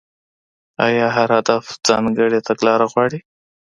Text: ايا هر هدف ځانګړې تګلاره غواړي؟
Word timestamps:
ايا 0.85 1.07
هر 1.15 1.29
هدف 1.37 1.63
ځانګړې 1.87 2.39
تګلاره 2.47 2.85
غواړي؟ 2.91 3.19